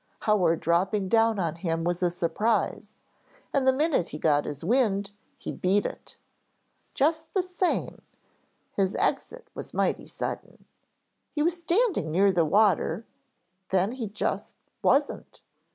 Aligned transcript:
Our 0.25 0.55
dropping 0.55 1.09
down 1.09 1.37
on 1.37 1.57
him 1.57 1.83
was 1.83 2.01
a 2.01 2.09
surprise, 2.09 2.95
and 3.53 3.67
the 3.67 3.71
minute 3.71 4.07
he 4.09 4.17
got 4.17 4.45
his 4.45 4.63
wind, 4.65 5.11
he 5.37 5.51
beat 5.51 5.85
it. 5.85 6.17
Just 6.95 7.35
the 7.35 7.43
same, 7.43 8.01
his 8.71 8.95
exit 8.95 9.47
was 9.53 9.75
mighty 9.75 10.07
sudden. 10.07 10.65
He 11.35 11.43
was 11.43 11.61
standing 11.61 12.09
near 12.09 12.31
the 12.31 12.45
water, 12.45 13.05
then 13.69 13.91
he 13.91 14.07
just 14.07 14.57
wasn't. 14.81 15.39